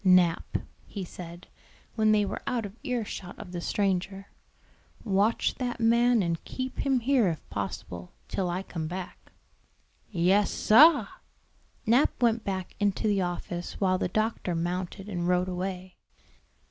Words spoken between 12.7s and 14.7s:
into the office while the doctor